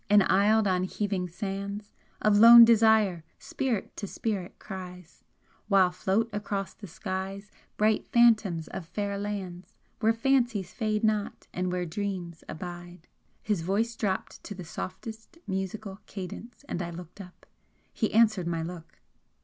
[0.09, 1.93] En isled on heaving sands
[2.23, 5.23] Of lone desire, spirit to spirit cries,
[5.67, 11.71] While float across the skies Bright phantoms of fair lands, Where fancies fade not and
[11.71, 13.07] where dreams abide."
[13.43, 17.45] His voice dropped to the softest musical cadence, and I looked up.
[17.93, 19.01] He answered my look.